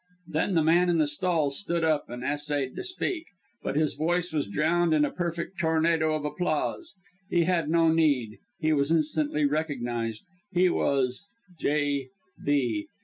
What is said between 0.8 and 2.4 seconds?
in the stalls stood up, and